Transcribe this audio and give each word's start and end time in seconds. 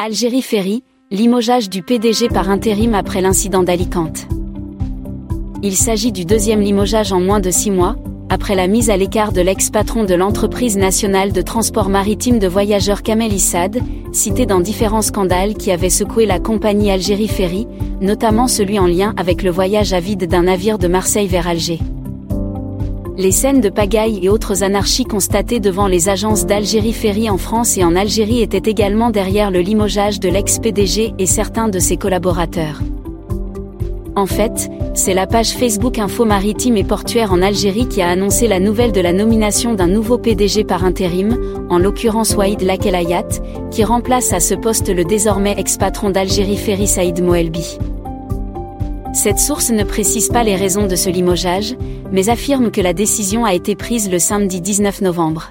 Algérie 0.00 0.42
Ferry, 0.42 0.84
limogeage 1.10 1.68
du 1.68 1.82
PDG 1.82 2.28
par 2.28 2.50
intérim 2.50 2.94
après 2.94 3.20
l'incident 3.20 3.64
d'Alicante. 3.64 4.28
Il 5.64 5.74
s'agit 5.74 6.12
du 6.12 6.24
deuxième 6.24 6.60
limogeage 6.60 7.12
en 7.12 7.18
moins 7.18 7.40
de 7.40 7.50
six 7.50 7.72
mois, 7.72 7.96
après 8.28 8.54
la 8.54 8.68
mise 8.68 8.90
à 8.90 8.96
l'écart 8.96 9.32
de 9.32 9.40
l'ex-patron 9.40 10.04
de 10.04 10.14
l'entreprise 10.14 10.76
nationale 10.76 11.32
de 11.32 11.42
transport 11.42 11.88
maritime 11.88 12.38
de 12.38 12.46
voyageurs 12.46 13.02
Kamel 13.02 13.32
Issad, 13.32 13.80
cité 14.12 14.46
dans 14.46 14.60
différents 14.60 15.02
scandales 15.02 15.54
qui 15.54 15.72
avaient 15.72 15.90
secoué 15.90 16.26
la 16.26 16.38
compagnie 16.38 16.92
Algérie 16.92 17.26
Ferry, 17.26 17.66
notamment 18.00 18.46
celui 18.46 18.78
en 18.78 18.86
lien 18.86 19.14
avec 19.16 19.42
le 19.42 19.50
voyage 19.50 19.92
à 19.94 19.98
vide 19.98 20.28
d'un 20.28 20.44
navire 20.44 20.78
de 20.78 20.86
Marseille 20.86 21.26
vers 21.26 21.48
Alger 21.48 21.80
les 23.18 23.32
scènes 23.32 23.60
de 23.60 23.68
pagaille 23.68 24.20
et 24.22 24.28
autres 24.28 24.62
anarchies 24.62 25.04
constatées 25.04 25.58
devant 25.58 25.88
les 25.88 26.08
agences 26.08 26.46
d'Algérie 26.46 26.92
Ferry 26.92 27.28
en 27.28 27.36
France 27.36 27.76
et 27.76 27.82
en 27.82 27.96
Algérie 27.96 28.42
étaient 28.42 28.70
également 28.70 29.10
derrière 29.10 29.50
le 29.50 29.58
limogeage 29.58 30.20
de 30.20 30.28
l'ex-PDG 30.28 31.14
et 31.18 31.26
certains 31.26 31.68
de 31.68 31.80
ses 31.80 31.96
collaborateurs. 31.96 32.80
En 34.14 34.26
fait, 34.26 34.70
c'est 34.94 35.14
la 35.14 35.26
page 35.26 35.50
Facebook 35.50 35.98
Info 35.98 36.24
Maritime 36.24 36.76
et 36.76 36.84
Portuaire 36.84 37.32
en 37.32 37.42
Algérie 37.42 37.88
qui 37.88 38.02
a 38.02 38.08
annoncé 38.08 38.46
la 38.46 38.60
nouvelle 38.60 38.92
de 38.92 39.00
la 39.00 39.12
nomination 39.12 39.74
d'un 39.74 39.88
nouveau 39.88 40.18
PDG 40.18 40.62
par 40.62 40.84
intérim, 40.84 41.36
en 41.70 41.78
l'occurrence 41.78 42.36
Waïd 42.36 42.62
Lakelayat, 42.62 43.28
qui 43.72 43.82
remplace 43.82 44.32
à 44.32 44.38
ce 44.38 44.54
poste 44.54 44.94
le 44.94 45.04
désormais 45.04 45.56
ex-patron 45.58 46.10
d'Algérie 46.10 46.56
Ferry 46.56 46.86
Saïd 46.86 47.20
Moelbi. 47.20 47.78
Cette 49.18 49.40
source 49.40 49.70
ne 49.70 49.82
précise 49.82 50.28
pas 50.28 50.44
les 50.44 50.54
raisons 50.54 50.86
de 50.86 50.94
ce 50.94 51.10
limogeage, 51.10 51.74
mais 52.12 52.28
affirme 52.28 52.70
que 52.70 52.80
la 52.80 52.92
décision 52.92 53.44
a 53.44 53.52
été 53.52 53.74
prise 53.74 54.08
le 54.08 54.20
samedi 54.20 54.60
19 54.60 55.00
novembre. 55.00 55.50